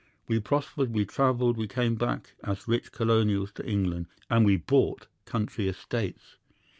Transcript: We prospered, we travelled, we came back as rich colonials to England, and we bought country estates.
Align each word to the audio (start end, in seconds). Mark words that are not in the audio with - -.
We 0.27 0.39
prospered, 0.39 0.95
we 0.95 1.05
travelled, 1.05 1.57
we 1.57 1.67
came 1.67 1.93
back 1.93 2.33
as 2.43 2.67
rich 2.67 2.91
colonials 2.91 3.51
to 3.51 3.69
England, 3.69 4.07
and 4.31 4.43
we 4.43 4.57
bought 4.57 5.05
country 5.25 5.67
estates. 5.67 6.37